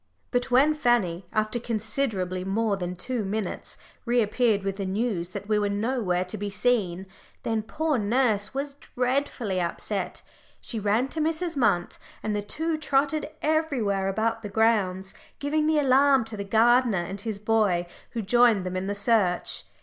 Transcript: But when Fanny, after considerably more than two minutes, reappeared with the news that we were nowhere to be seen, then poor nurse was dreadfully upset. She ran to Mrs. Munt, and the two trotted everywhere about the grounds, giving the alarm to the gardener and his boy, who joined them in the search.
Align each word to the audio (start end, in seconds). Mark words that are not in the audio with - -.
But 0.31 0.49
when 0.49 0.73
Fanny, 0.73 1.27
after 1.31 1.59
considerably 1.59 2.43
more 2.43 2.75
than 2.75 2.95
two 2.95 3.23
minutes, 3.23 3.77
reappeared 4.03 4.63
with 4.63 4.77
the 4.77 4.85
news 4.87 5.29
that 5.29 5.47
we 5.47 5.59
were 5.59 5.69
nowhere 5.69 6.25
to 6.25 6.39
be 6.39 6.49
seen, 6.49 7.05
then 7.43 7.61
poor 7.61 7.99
nurse 7.99 8.51
was 8.51 8.73
dreadfully 8.97 9.61
upset. 9.61 10.23
She 10.59 10.79
ran 10.79 11.07
to 11.09 11.21
Mrs. 11.21 11.55
Munt, 11.55 11.99
and 12.23 12.35
the 12.35 12.41
two 12.41 12.79
trotted 12.79 13.29
everywhere 13.43 14.07
about 14.07 14.41
the 14.41 14.49
grounds, 14.49 15.13
giving 15.37 15.67
the 15.67 15.77
alarm 15.77 16.25
to 16.25 16.35
the 16.35 16.43
gardener 16.43 16.97
and 17.03 17.21
his 17.21 17.37
boy, 17.37 17.85
who 18.13 18.23
joined 18.23 18.65
them 18.65 18.75
in 18.75 18.87
the 18.87 18.95
search. 18.95 19.65